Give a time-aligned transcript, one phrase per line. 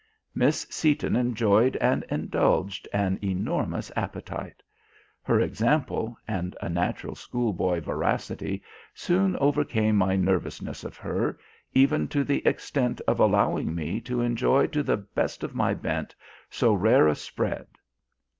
[0.33, 4.63] Miss Seaton enjoyed and indulged an enormous appetite.
[5.21, 8.63] Her example and a natural schoolboy voracity
[8.95, 11.37] soon overcame my nervousness of her,
[11.75, 16.15] even to the extent of allowing me to enjoy to the best of my bent
[16.49, 17.67] so rare a "spread."